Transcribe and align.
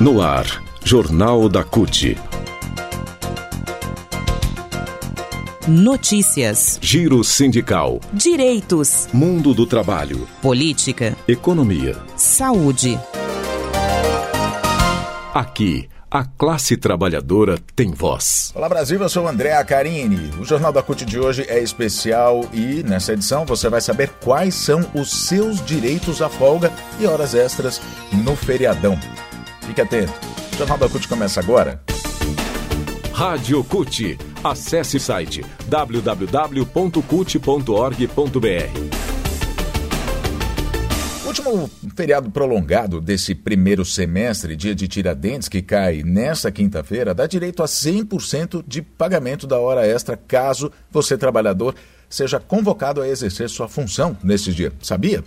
No 0.00 0.22
ar, 0.22 0.62
Jornal 0.84 1.48
da 1.48 1.64
CUT. 1.64 2.16
Notícias. 5.66 6.78
Giro 6.80 7.24
sindical. 7.24 7.98
Direitos. 8.12 9.08
Mundo 9.12 9.52
do 9.52 9.66
trabalho. 9.66 10.28
Política. 10.40 11.16
Economia. 11.26 11.96
Saúde. 12.14 12.96
Aqui, 15.34 15.88
a 16.08 16.24
classe 16.24 16.76
trabalhadora 16.76 17.58
tem 17.74 17.90
voz. 17.90 18.52
Olá 18.54 18.68
Brasil, 18.68 19.02
eu 19.02 19.08
sou 19.08 19.24
o 19.24 19.28
André 19.28 19.54
Acarini. 19.54 20.30
O 20.38 20.44
Jornal 20.44 20.72
da 20.72 20.80
CUT 20.80 21.04
de 21.04 21.18
hoje 21.18 21.44
é 21.48 21.58
especial 21.58 22.48
e 22.52 22.84
nessa 22.84 23.14
edição 23.14 23.44
você 23.44 23.68
vai 23.68 23.80
saber 23.80 24.10
quais 24.22 24.54
são 24.54 24.88
os 24.94 25.10
seus 25.10 25.60
direitos 25.66 26.22
à 26.22 26.28
folga 26.28 26.72
e 27.00 27.06
horas 27.06 27.34
extras 27.34 27.80
no 28.12 28.36
feriadão. 28.36 28.96
Fique 29.68 29.82
atento. 29.82 30.14
O 30.54 30.56
Jornal 30.56 30.78
da 30.78 30.88
CUT 30.88 31.06
começa 31.06 31.40
agora. 31.40 31.78
Rádio 33.12 33.62
CUT. 33.64 34.16
Acesse 34.42 34.96
o 34.96 35.00
site 35.00 35.44
www.cut.org.br. 35.66 36.68
O 41.22 41.28
último 41.28 41.70
feriado 41.94 42.30
prolongado 42.30 42.98
desse 42.98 43.34
primeiro 43.34 43.84
semestre, 43.84 44.56
dia 44.56 44.74
de 44.74 44.88
Tiradentes, 44.88 45.50
que 45.50 45.60
cai 45.60 46.02
nesta 46.02 46.50
quinta-feira, 46.50 47.12
dá 47.12 47.26
direito 47.26 47.62
a 47.62 47.66
100% 47.66 48.64
de 48.66 48.80
pagamento 48.80 49.46
da 49.46 49.58
hora 49.58 49.86
extra 49.86 50.16
caso 50.16 50.72
você, 50.90 51.18
trabalhador, 51.18 51.74
seja 52.08 52.40
convocado 52.40 53.02
a 53.02 53.08
exercer 53.08 53.50
sua 53.50 53.68
função 53.68 54.16
nesse 54.24 54.50
dia. 54.54 54.72
Sabia? 54.80 55.22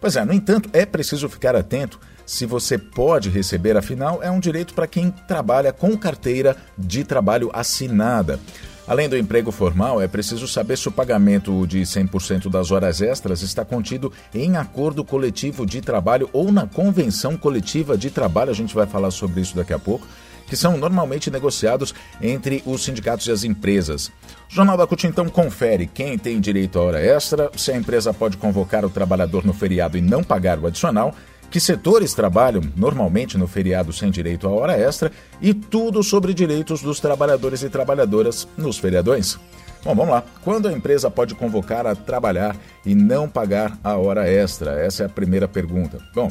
Pois 0.00 0.16
é, 0.16 0.24
no 0.24 0.32
entanto, 0.32 0.70
é 0.72 0.86
preciso 0.86 1.28
ficar 1.28 1.54
atento 1.54 2.00
se 2.24 2.46
você 2.46 2.78
pode 2.78 3.28
receber, 3.28 3.76
afinal, 3.76 4.22
é 4.22 4.30
um 4.30 4.38
direito 4.38 4.72
para 4.72 4.86
quem 4.86 5.10
trabalha 5.10 5.72
com 5.72 5.96
carteira 5.96 6.56
de 6.78 7.02
trabalho 7.02 7.50
assinada. 7.52 8.38
Além 8.86 9.08
do 9.08 9.16
emprego 9.16 9.50
formal, 9.50 10.00
é 10.00 10.08
preciso 10.08 10.48
saber 10.48 10.78
se 10.78 10.88
o 10.88 10.92
pagamento 10.92 11.66
de 11.66 11.80
100% 11.80 12.48
das 12.48 12.70
horas 12.70 13.00
extras 13.00 13.42
está 13.42 13.64
contido 13.64 14.12
em 14.34 14.56
acordo 14.56 15.04
coletivo 15.04 15.66
de 15.66 15.80
trabalho 15.80 16.30
ou 16.32 16.50
na 16.50 16.66
convenção 16.66 17.36
coletiva 17.36 17.98
de 17.98 18.10
trabalho. 18.10 18.50
A 18.50 18.54
gente 18.54 18.74
vai 18.74 18.86
falar 18.86 19.10
sobre 19.10 19.40
isso 19.40 19.54
daqui 19.54 19.72
a 19.72 19.78
pouco 19.78 20.06
que 20.50 20.56
são 20.56 20.76
normalmente 20.76 21.30
negociados 21.30 21.94
entre 22.20 22.60
os 22.66 22.82
sindicatos 22.84 23.26
e 23.28 23.30
as 23.30 23.44
empresas. 23.44 24.08
O 24.50 24.54
Jornal 24.54 24.76
da 24.76 24.86
CUT 24.86 25.06
então 25.06 25.28
confere 25.28 25.86
quem 25.86 26.18
tem 26.18 26.40
direito 26.40 26.78
à 26.78 26.82
hora 26.82 27.00
extra, 27.00 27.50
se 27.56 27.70
a 27.70 27.76
empresa 27.76 28.12
pode 28.12 28.36
convocar 28.36 28.84
o 28.84 28.90
trabalhador 28.90 29.46
no 29.46 29.54
feriado 29.54 29.96
e 29.96 30.00
não 30.00 30.24
pagar 30.24 30.58
o 30.58 30.66
adicional 30.66 31.14
que 31.50 31.60
setores 31.60 32.14
trabalham 32.14 32.62
normalmente 32.76 33.38
no 33.38 33.46
feriado 33.46 33.92
sem 33.92 34.10
direito 34.10 34.46
à 34.46 34.50
hora 34.50 34.76
extra 34.76 35.10
e 35.40 35.52
tudo 35.52 36.02
sobre 36.02 36.34
direitos 36.34 36.82
dos 36.82 37.00
trabalhadores 37.00 37.62
e 37.62 37.68
trabalhadoras 37.68 38.46
nos 38.56 38.78
feriadões. 38.78 39.38
Bom, 39.84 39.94
vamos 39.94 40.10
lá. 40.10 40.24
Quando 40.44 40.68
a 40.68 40.72
empresa 40.72 41.10
pode 41.10 41.34
convocar 41.34 41.86
a 41.86 41.94
trabalhar 41.94 42.56
e 42.84 42.94
não 42.94 43.28
pagar 43.28 43.78
a 43.82 43.96
hora 43.96 44.28
extra? 44.28 44.72
Essa 44.72 45.04
é 45.04 45.06
a 45.06 45.08
primeira 45.08 45.48
pergunta. 45.48 45.98
Bom, 46.14 46.30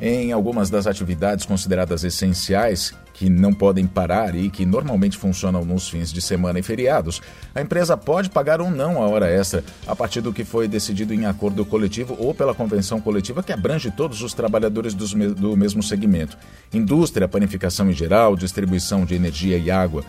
em 0.00 0.32
algumas 0.32 0.70
das 0.70 0.86
atividades 0.86 1.44
consideradas 1.44 2.04
essenciais 2.04 2.94
que 3.14 3.28
não 3.28 3.52
podem 3.52 3.84
parar 3.84 4.36
e 4.36 4.48
que 4.48 4.64
normalmente 4.64 5.16
funcionam 5.16 5.64
nos 5.64 5.88
fins 5.88 6.12
de 6.12 6.22
semana 6.22 6.60
e 6.60 6.62
feriados, 6.62 7.20
a 7.52 7.60
empresa 7.60 7.96
pode 7.96 8.30
pagar 8.30 8.60
ou 8.60 8.70
não 8.70 9.02
a 9.02 9.08
hora 9.08 9.28
extra 9.28 9.64
a 9.88 9.96
partir 9.96 10.20
do 10.20 10.32
que 10.32 10.44
foi 10.44 10.68
decidido 10.68 11.12
em 11.12 11.26
acordo 11.26 11.64
coletivo 11.64 12.16
ou 12.16 12.32
pela 12.32 12.54
convenção 12.54 13.00
coletiva 13.00 13.42
que 13.42 13.52
abrange 13.52 13.90
todos 13.90 14.22
os 14.22 14.32
trabalhadores 14.32 14.94
do 14.94 15.56
mesmo 15.56 15.82
segmento: 15.82 16.38
indústria, 16.72 17.26
panificação 17.26 17.90
em 17.90 17.94
geral, 17.94 18.36
distribuição 18.36 19.04
de 19.04 19.16
energia 19.16 19.58
e 19.58 19.68
água 19.68 20.04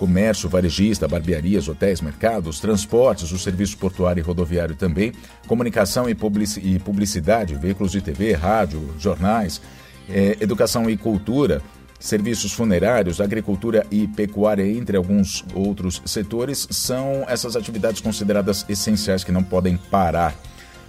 comércio, 0.00 0.48
varejista, 0.48 1.06
barbearias, 1.06 1.68
hotéis, 1.68 2.00
mercados, 2.00 2.58
transportes, 2.58 3.30
o 3.32 3.38
serviço 3.38 3.76
portuário 3.76 4.18
e 4.18 4.24
rodoviário 4.24 4.74
também, 4.74 5.12
comunicação 5.46 6.08
e 6.08 6.78
publicidade, 6.78 7.54
veículos 7.54 7.92
de 7.92 8.00
TV, 8.00 8.32
rádio, 8.32 8.94
jornais, 8.98 9.60
eh, 10.08 10.38
educação 10.40 10.88
e 10.88 10.96
cultura, 10.96 11.60
serviços 11.98 12.50
funerários, 12.50 13.20
agricultura 13.20 13.86
e 13.90 14.08
pecuária, 14.08 14.66
entre 14.66 14.96
alguns 14.96 15.44
outros 15.54 16.00
setores, 16.06 16.66
são 16.70 17.26
essas 17.28 17.54
atividades 17.54 18.00
consideradas 18.00 18.64
essenciais 18.70 19.22
que 19.22 19.30
não 19.30 19.42
podem 19.42 19.76
parar. 19.76 20.34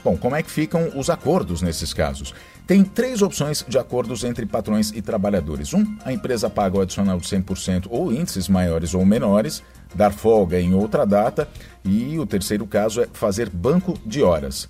Bom, 0.06 0.16
como 0.16 0.38
é 0.38 0.42
que 0.42 0.50
ficam 0.50 0.90
os 0.96 1.10
acordos 1.10 1.62
nesses 1.62 1.94
casos? 1.94 2.34
Tem 2.72 2.86
três 2.86 3.22
opções 3.22 3.66
de 3.68 3.78
acordos 3.78 4.24
entre 4.24 4.46
patrões 4.46 4.94
e 4.96 5.02
trabalhadores. 5.02 5.74
Um, 5.74 5.86
a 6.06 6.14
empresa 6.14 6.50
paga 6.50 6.78
o 6.78 6.82
adicional 6.82 7.20
de 7.20 7.28
100% 7.28 7.88
ou 7.90 8.14
índices 8.14 8.48
maiores 8.48 8.94
ou 8.94 9.06
menores, 9.06 9.62
dar 9.94 10.14
folga 10.14 10.58
em 10.58 10.74
outra 10.74 11.06
data, 11.06 11.50
e 11.84 12.18
o 12.18 12.26
terceiro 12.26 12.66
caso 12.66 13.02
é 13.02 13.10
fazer 13.12 13.50
banco 13.50 14.00
de 14.06 14.24
horas. 14.24 14.70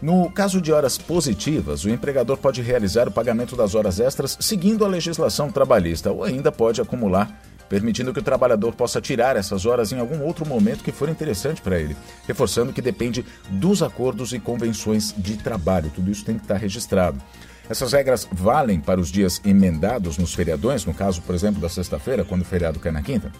No 0.00 0.30
caso 0.30 0.60
de 0.60 0.70
horas 0.70 0.96
positivas, 0.96 1.84
o 1.84 1.90
empregador 1.90 2.36
pode 2.36 2.62
realizar 2.62 3.08
o 3.08 3.12
pagamento 3.12 3.56
das 3.56 3.74
horas 3.74 3.98
extras 3.98 4.38
seguindo 4.38 4.84
a 4.84 4.88
legislação 4.88 5.50
trabalhista 5.50 6.12
ou 6.12 6.22
ainda 6.22 6.52
pode 6.52 6.80
acumular 6.80 7.42
permitindo 7.70 8.12
que 8.12 8.18
o 8.18 8.22
trabalhador 8.22 8.74
possa 8.74 9.00
tirar 9.00 9.36
essas 9.36 9.64
horas 9.64 9.92
em 9.92 10.00
algum 10.00 10.22
outro 10.24 10.44
momento 10.44 10.82
que 10.82 10.90
for 10.90 11.08
interessante 11.08 11.62
para 11.62 11.78
ele, 11.78 11.96
reforçando 12.26 12.72
que 12.72 12.82
depende 12.82 13.24
dos 13.48 13.80
acordos 13.80 14.32
e 14.32 14.40
convenções 14.40 15.14
de 15.16 15.36
trabalho. 15.36 15.90
Tudo 15.94 16.10
isso 16.10 16.24
tem 16.24 16.36
que 16.36 16.42
estar 16.42 16.56
registrado. 16.56 17.22
Essas 17.68 17.92
regras 17.92 18.26
valem 18.32 18.80
para 18.80 19.00
os 19.00 19.12
dias 19.12 19.40
emendados 19.44 20.18
nos 20.18 20.34
feriadões, 20.34 20.84
no 20.84 20.92
caso, 20.92 21.22
por 21.22 21.36
exemplo, 21.36 21.60
da 21.60 21.68
sexta-feira, 21.68 22.24
quando 22.24 22.42
o 22.42 22.44
feriado 22.44 22.80
cai 22.80 22.90
na 22.90 23.00
quinta? 23.00 23.30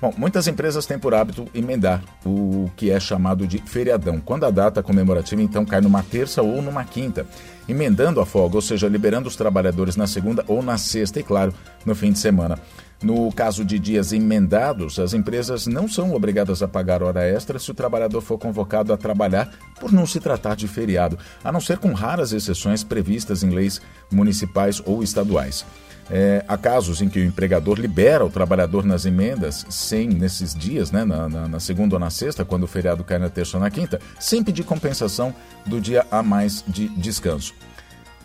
Bom, 0.00 0.14
muitas 0.16 0.46
empresas 0.46 0.86
têm 0.86 0.96
por 0.96 1.12
hábito 1.12 1.48
emendar 1.52 2.02
o 2.24 2.70
que 2.76 2.88
é 2.90 3.00
chamado 3.00 3.48
de 3.48 3.58
feriadão, 3.58 4.20
quando 4.20 4.46
a 4.46 4.50
data 4.50 4.80
comemorativa 4.80 5.42
então 5.42 5.64
cai 5.64 5.80
numa 5.80 6.04
terça 6.04 6.40
ou 6.40 6.62
numa 6.62 6.84
quinta, 6.84 7.26
emendando 7.68 8.20
a 8.20 8.26
folga, 8.26 8.54
ou 8.54 8.62
seja, 8.62 8.86
liberando 8.86 9.26
os 9.26 9.34
trabalhadores 9.34 9.96
na 9.96 10.06
segunda 10.06 10.44
ou 10.46 10.62
na 10.62 10.78
sexta 10.78 11.18
e, 11.18 11.24
claro, 11.24 11.52
no 11.84 11.96
fim 11.96 12.12
de 12.12 12.20
semana. 12.20 12.60
No 13.02 13.32
caso 13.32 13.64
de 13.64 13.78
dias 13.78 14.12
emendados, 14.12 14.98
as 15.00 15.14
empresas 15.14 15.66
não 15.66 15.88
são 15.88 16.14
obrigadas 16.14 16.62
a 16.62 16.68
pagar 16.68 17.02
hora 17.02 17.24
extra 17.24 17.58
se 17.58 17.70
o 17.70 17.74
trabalhador 17.74 18.20
for 18.20 18.38
convocado 18.38 18.92
a 18.92 18.96
trabalhar 18.96 19.50
por 19.80 19.92
não 19.92 20.06
se 20.06 20.20
tratar 20.20 20.54
de 20.54 20.68
feriado, 20.68 21.18
a 21.42 21.50
não 21.50 21.60
ser 21.60 21.78
com 21.78 21.92
raras 21.92 22.32
exceções 22.32 22.84
previstas 22.84 23.42
em 23.42 23.50
leis 23.50 23.80
municipais 24.10 24.80
ou 24.84 25.02
estaduais. 25.02 25.64
É, 26.10 26.42
há 26.48 26.56
casos 26.56 27.02
em 27.02 27.08
que 27.08 27.20
o 27.20 27.24
empregador 27.24 27.78
libera 27.78 28.24
o 28.24 28.30
trabalhador 28.30 28.84
nas 28.84 29.04
emendas, 29.04 29.66
sem 29.68 30.08
nesses 30.08 30.54
dias, 30.54 30.90
né, 30.90 31.04
na, 31.04 31.28
na, 31.28 31.48
na, 31.48 31.60
segunda 31.60 31.96
ou 31.96 32.00
na 32.00 32.08
sexta, 32.08 32.44
quando 32.44 32.64
o 32.64 32.66
feriado 32.66 33.04
cai 33.04 33.18
na 33.18 33.28
terça 33.28 33.58
ou 33.58 33.62
na 33.62 33.70
quinta, 33.70 34.00
sem 34.18 34.42
pedir 34.42 34.64
compensação 34.64 35.34
do 35.66 35.80
dia 35.80 36.06
a 36.10 36.22
mais 36.22 36.64
de 36.66 36.88
descanso. 36.88 37.54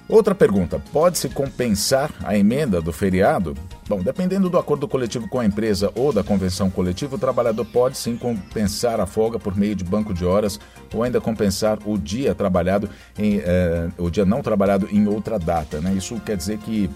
Outra 0.08 0.36
pergunta: 0.36 0.82
pode-se 0.92 1.30
compensar 1.30 2.12
a 2.24 2.38
emenda 2.38 2.82
do 2.82 2.92
feriado? 2.92 3.56
Bom, 3.88 4.02
dependendo 4.02 4.50
do 4.50 4.58
acordo 4.58 4.88
coletivo 4.88 5.28
com 5.28 5.40
a 5.40 5.46
empresa 5.46 5.92
ou 5.96 6.12
da 6.12 6.24
convenção 6.24 6.70
coletiva, 6.70 7.16
o 7.16 7.20
trabalhador 7.20 7.66
pode 7.66 7.98
sim 7.98 8.16
compensar 8.18 9.00
a 9.00 9.06
folga 9.06 9.40
por 9.40 9.56
meio 9.56 9.76
de 9.76 9.84
banco 9.84 10.14
de 10.14 10.26
horas 10.26 10.60
ou 10.94 11.04
ainda 11.04 11.20
compensar 11.22 11.80
o 11.86 11.98
dia 11.98 12.36
trabalhado 12.36 12.90
em, 13.18 13.40
eh, 13.40 13.90
o 13.98 14.10
dia 14.10 14.26
não 14.26 14.42
trabalhado 14.42 14.88
em 14.92 15.08
outra 15.08 15.38
data. 15.38 15.80
Né? 15.80 15.94
Isso 15.94 16.20
quer 16.22 16.38
dizer 16.38 16.58
que 16.60 16.90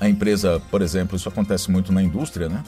a 0.00 0.08
empresa, 0.08 0.60
por 0.70 0.82
exemplo, 0.82 1.16
isso 1.16 1.28
acontece 1.28 1.70
muito 1.70 1.92
na 1.92 2.02
indústria, 2.02 2.48
né? 2.48 2.62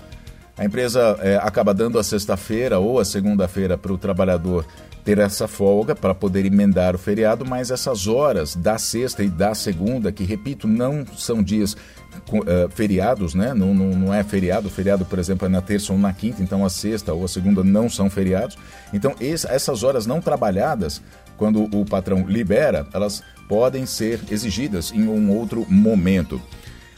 A 0.57 0.65
empresa 0.65 1.19
é, 1.21 1.37
acaba 1.37 1.75
dando 1.75 1.99
a 1.99 2.05
sexta-feira 2.05 2.79
ou 2.79 3.01
a 3.01 3.05
segunda-feira 3.05 3.77
para 3.77 3.93
o 3.93 3.99
trabalhador 3.99 4.65
ter 5.05 5.19
essa 5.19 5.47
folga 5.47 5.95
para 5.95 6.15
poder 6.15 6.47
emendar 6.47 6.95
o 6.95 6.99
feriado, 6.99 7.45
mas 7.45 7.71
essas 7.71 8.07
horas 8.07 8.55
da 8.55 8.79
sexta 8.79 9.23
e 9.23 9.29
da 9.29 9.55
segunda, 9.55 10.11
que 10.11 10.25
repito, 10.25 10.67
não 10.67 11.05
são 11.15 11.43
dias 11.43 11.75
uh, 11.75 12.71
feriados, 12.71 13.35
né? 13.35 13.53
Não, 13.53 13.75
não, 13.75 13.91
não, 13.91 14.15
é 14.15 14.25
feriado. 14.25 14.69
O 14.69 14.71
feriado, 14.71 15.05
por 15.05 15.19
exemplo, 15.19 15.47
é 15.47 15.51
na 15.51 15.61
terça 15.61 15.93
ou 15.93 15.99
na 15.99 16.13
quinta, 16.13 16.43
então 16.43 16.65
a 16.65 16.71
sexta 16.71 17.13
ou 17.13 17.25
a 17.25 17.29
segunda 17.29 17.63
não 17.63 17.91
são 17.91 18.09
feriados. 18.09 18.57
Então, 18.93 19.15
esse, 19.21 19.47
essas 19.49 19.83
horas 19.83 20.07
não 20.07 20.21
trabalhadas, 20.21 21.03
quando 21.37 21.65
o 21.65 21.85
patrão 21.85 22.27
libera, 22.27 22.87
elas 22.95 23.23
podem 23.47 23.85
ser 23.85 24.21
exigidas 24.31 24.91
em 24.93 25.07
um 25.07 25.37
outro 25.37 25.67
momento. 25.69 26.41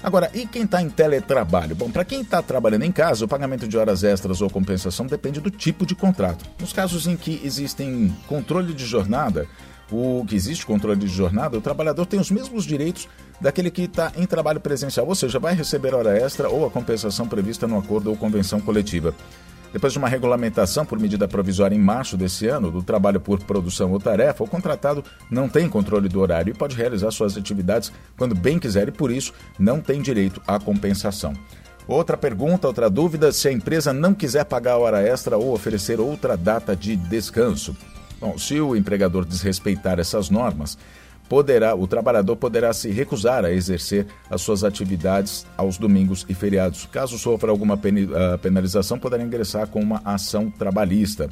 Agora, 0.02 0.31
e 0.34 0.46
quem 0.46 0.62
está 0.62 0.82
em 0.82 0.88
teletrabalho? 0.88 1.75
Bom, 1.75 1.90
para 1.90 2.04
quem 2.04 2.20
está 2.20 2.43
trabalhando 2.43 2.84
em 2.84 2.93
casa, 2.93 3.25
o 3.25 3.28
pagamento 3.28 3.66
de 3.66 3.76
horas 3.76 4.04
extras 4.04 4.40
ou 4.40 4.50
compensação 4.50 5.06
depende 5.06 5.40
do 5.40 5.50
tipo 5.50 5.87
de 5.87 5.94
contrato. 5.94 6.44
Nos 6.60 6.72
casos 6.72 7.06
em 7.06 7.16
que 7.16 7.40
existem 7.43 8.14
controle 8.26 8.75
de 8.75 8.84
jornada, 8.84 9.48
o 9.90 10.25
que 10.26 10.34
existe 10.34 10.66
controle 10.66 10.98
de 10.98 11.06
jornada, 11.06 11.56
o 11.56 11.60
trabalhador 11.60 12.06
tem 12.06 12.19
os 12.19 12.31
mesmos 12.31 12.64
direitos 12.64 13.08
daquele 13.40 13.70
que 13.70 13.82
está 13.82 14.12
em 14.16 14.26
trabalho 14.26 14.60
presencial, 14.60 15.06
ou 15.06 15.14
seja, 15.14 15.38
vai 15.38 15.54
receber 15.54 15.94
hora 15.94 16.16
extra 16.16 16.49
ou 16.49 16.66
a 16.66 16.70
compensação 16.70 17.28
prevista 17.28 17.66
no 17.66 17.78
acordo 17.78 18.10
ou 18.10 18.16
convenção 18.16 18.60
coletiva. 18.60 19.14
Depois 19.76 19.93
de 19.93 19.99
uma 19.99 20.08
regulamentação 20.08 20.87
por 20.87 20.99
medida 20.99 21.28
provisória 21.28 21.75
em 21.75 21.78
março 21.78 22.17
desse 22.17 22.46
ano 22.46 22.70
do 22.70 22.82
trabalho 22.82 23.20
por 23.20 23.44
produção 23.44 23.93
ou 23.93 24.00
tarefa, 24.00 24.43
o 24.43 24.49
contratado 24.49 25.05
não 25.31 25.50
tem 25.50 25.69
controle 25.69 26.08
do 26.08 26.19
horário 26.19 26.50
e 26.50 26.56
pode 26.56 26.75
realizar 26.75 27.11
suas 27.11 27.37
atividades 27.37 27.93
quando 28.17 28.34
bem 28.34 28.58
quiser 28.58 28.88
e, 28.88 28.90
por 28.90 29.11
isso, 29.11 29.34
não 29.58 29.78
tem 29.78 30.00
direito 30.00 30.40
à 30.46 30.58
compensação. 30.58 31.34
Outra 31.87 32.17
pergunta, 32.17 32.67
outra 32.67 32.88
dúvida: 32.88 33.31
se 33.32 33.49
a 33.49 33.52
empresa 33.52 33.93
não 33.93 34.14
quiser 34.14 34.46
pagar 34.46 34.73
a 34.73 34.78
hora 34.78 35.02
extra 35.02 35.37
ou 35.37 35.52
oferecer 35.52 36.00
outra 36.00 36.38
data 36.38 36.75
de 36.75 36.96
descanso. 36.96 37.76
Bom, 38.19 38.38
se 38.38 38.58
o 38.58 38.75
empregador 38.75 39.26
desrespeitar 39.26 40.00
essas 40.00 40.31
normas, 40.31 40.78
poderá, 41.28 41.75
o 41.75 41.87
trabalhador 41.87 42.37
poderá 42.37 42.73
se 42.73 42.90
recusar 42.90 43.44
a 43.44 43.52
exercer 43.52 44.06
as 44.31 44.40
suas 44.43 44.64
atividades 44.64 45.46
aos 45.56 45.78
domingos 45.78 46.25
e 46.28 46.34
feriados. 46.34 46.87
Caso 46.87 47.19
sofra 47.19 47.50
alguma 47.50 47.75
ah, 47.75 48.38
penalização, 48.38 48.99
poderá 48.99 49.23
ingressar 49.23 49.69
com 49.69 49.81
uma 49.81 50.00
ação 50.05 50.50
trabalhista. 50.50 51.28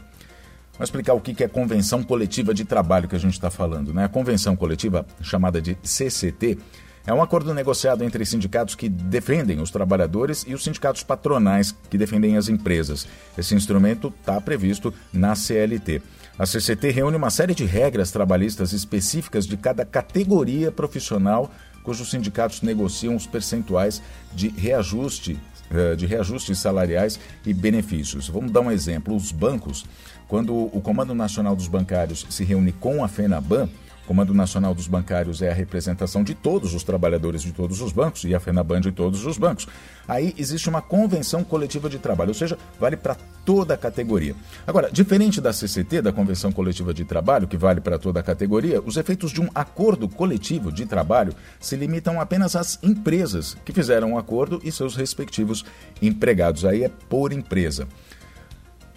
Vamos 0.74 0.88
explicar 0.88 1.14
o 1.14 1.20
que 1.20 1.44
é 1.44 1.48
convenção 1.48 2.02
coletiva 2.02 2.52
de 2.52 2.64
trabalho 2.64 3.08
que 3.08 3.14
a 3.14 3.18
gente 3.18 3.34
está 3.34 3.50
falando. 3.50 3.94
Né? 3.94 4.04
A 4.04 4.08
convenção 4.08 4.56
coletiva, 4.56 5.06
chamada 5.22 5.62
de 5.62 5.78
CCT, 5.84 6.58
é 7.06 7.12
um 7.12 7.22
acordo 7.22 7.52
negociado 7.52 8.02
entre 8.02 8.24
sindicatos 8.24 8.74
que 8.74 8.88
defendem 8.88 9.60
os 9.60 9.70
trabalhadores 9.70 10.44
e 10.48 10.54
os 10.54 10.64
sindicatos 10.64 11.02
patronais 11.02 11.74
que 11.90 11.98
defendem 11.98 12.36
as 12.36 12.48
empresas. 12.48 13.06
Esse 13.36 13.54
instrumento 13.54 14.12
está 14.20 14.40
previsto 14.40 14.92
na 15.12 15.34
CLT. 15.34 16.00
A 16.36 16.46
CCT 16.46 16.90
reúne 16.90 17.16
uma 17.16 17.30
série 17.30 17.54
de 17.54 17.64
regras 17.64 18.10
trabalhistas 18.10 18.72
específicas 18.72 19.46
de 19.46 19.56
cada 19.56 19.84
categoria 19.84 20.72
profissional 20.72 21.50
cujos 21.84 22.10
sindicatos 22.10 22.62
negociam 22.62 23.14
os 23.14 23.26
percentuais 23.26 24.02
de 24.34 24.48
reajuste 24.48 25.38
eh, 25.70 25.94
de 25.94 26.06
reajustes 26.06 26.58
salariais 26.58 27.20
e 27.46 27.54
benefícios. 27.54 28.28
Vamos 28.28 28.50
dar 28.50 28.62
um 28.62 28.70
exemplo. 28.70 29.14
Os 29.14 29.30
bancos, 29.30 29.84
quando 30.26 30.54
o 30.54 30.80
Comando 30.80 31.14
Nacional 31.14 31.54
dos 31.54 31.68
Bancários 31.68 32.26
se 32.30 32.42
reúne 32.42 32.72
com 32.72 33.04
a 33.04 33.08
FENABAN, 33.08 33.68
Comando 34.06 34.34
Nacional 34.34 34.74
dos 34.74 34.86
Bancários 34.86 35.40
é 35.40 35.50
a 35.50 35.54
representação 35.54 36.22
de 36.22 36.34
todos 36.34 36.74
os 36.74 36.82
trabalhadores 36.82 37.42
de 37.42 37.52
todos 37.52 37.80
os 37.80 37.92
bancos 37.92 38.24
e 38.24 38.34
a 38.34 38.40
FENABAN 38.40 38.80
de 38.80 38.92
todos 38.92 39.24
os 39.24 39.38
bancos. 39.38 39.66
Aí 40.06 40.34
existe 40.36 40.68
uma 40.68 40.82
convenção 40.82 41.42
coletiva 41.42 41.88
de 41.88 41.98
trabalho, 41.98 42.28
ou 42.28 42.34
seja, 42.34 42.58
vale 42.78 42.96
para 42.96 43.16
toda 43.44 43.74
a 43.74 43.76
categoria. 43.76 44.34
Agora, 44.66 44.90
diferente 44.90 45.40
da 45.40 45.52
CCT, 45.52 46.02
da 46.02 46.12
Convenção 46.12 46.52
Coletiva 46.52 46.92
de 46.92 47.04
Trabalho, 47.04 47.48
que 47.48 47.56
vale 47.56 47.80
para 47.80 47.98
toda 47.98 48.20
a 48.20 48.22
categoria, 48.22 48.82
os 48.84 48.96
efeitos 48.96 49.30
de 49.30 49.40
um 49.40 49.48
acordo 49.54 50.08
coletivo 50.08 50.70
de 50.70 50.84
trabalho 50.84 51.34
se 51.58 51.76
limitam 51.76 52.20
apenas 52.20 52.54
às 52.56 52.78
empresas 52.82 53.56
que 53.64 53.72
fizeram 53.72 54.12
o 54.12 54.14
um 54.14 54.18
acordo 54.18 54.60
e 54.62 54.70
seus 54.70 54.96
respectivos 54.96 55.64
empregados. 56.02 56.64
Aí 56.64 56.84
é 56.84 56.90
por 57.08 57.32
empresa. 57.32 57.88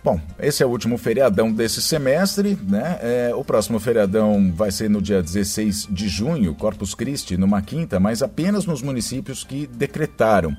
Bom, 0.03 0.19
esse 0.39 0.63
é 0.63 0.65
o 0.65 0.69
último 0.69 0.97
feriadão 0.97 1.51
desse 1.51 1.81
semestre, 1.81 2.57
né? 2.63 2.97
É, 3.01 3.31
o 3.35 3.43
próximo 3.43 3.79
feriadão 3.79 4.53
vai 4.55 4.71
ser 4.71 4.89
no 4.89 5.01
dia 5.01 5.21
16 5.21 5.87
de 5.89 6.07
junho, 6.07 6.55
Corpus 6.55 6.93
Christi, 6.93 7.35
numa 7.35 7.61
quinta, 7.61 7.99
mas 7.99 8.21
apenas 8.21 8.65
nos 8.65 8.81
municípios 8.81 9.43
que 9.43 9.67
decretaram. 9.67 10.55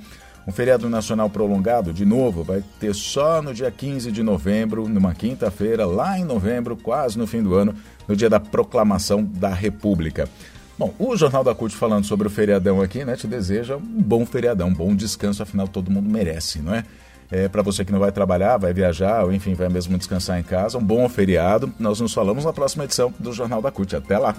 Um 0.46 0.52
feriado 0.52 0.88
nacional 0.88 1.28
prolongado, 1.28 1.92
de 1.92 2.06
novo, 2.06 2.42
vai 2.42 2.64
ter 2.80 2.94
só 2.94 3.42
no 3.42 3.52
dia 3.52 3.70
15 3.70 4.10
de 4.10 4.22
novembro, 4.22 4.88
numa 4.88 5.14
quinta-feira, 5.14 5.84
lá 5.84 6.18
em 6.18 6.24
novembro, 6.24 6.74
quase 6.74 7.18
no 7.18 7.26
fim 7.26 7.42
do 7.42 7.54
ano, 7.54 7.74
no 8.08 8.16
dia 8.16 8.30
da 8.30 8.40
proclamação 8.40 9.22
da 9.22 9.50
República. 9.50 10.26
Bom, 10.78 10.94
o 10.98 11.16
Jornal 11.16 11.44
da 11.44 11.54
CUT 11.54 11.74
falando 11.74 12.04
sobre 12.04 12.26
o 12.26 12.30
feriadão 12.30 12.80
aqui, 12.80 13.04
né, 13.04 13.14
te 13.14 13.26
deseja 13.26 13.76
um 13.76 14.02
bom 14.02 14.24
feriadão, 14.24 14.68
um 14.68 14.74
bom 14.74 14.94
descanso, 14.94 15.42
afinal 15.42 15.68
todo 15.68 15.90
mundo 15.90 16.08
merece, 16.08 16.60
não 16.60 16.74
é? 16.74 16.84
É, 17.30 17.48
para 17.48 17.62
você 17.62 17.84
que 17.84 17.92
não 17.92 17.98
vai 17.98 18.12
trabalhar, 18.12 18.56
vai 18.56 18.72
viajar, 18.72 19.24
ou 19.24 19.32
enfim, 19.32 19.54
vai 19.54 19.68
mesmo 19.68 19.96
descansar 19.98 20.38
em 20.38 20.42
casa. 20.42 20.78
Um 20.78 20.84
bom 20.84 21.08
feriado. 21.08 21.72
Nós 21.78 22.00
nos 22.00 22.12
falamos 22.12 22.44
na 22.44 22.52
próxima 22.52 22.84
edição 22.84 23.12
do 23.18 23.32
Jornal 23.32 23.60
da 23.60 23.70
CUT. 23.70 23.96
Até 23.96 24.18
lá! 24.18 24.34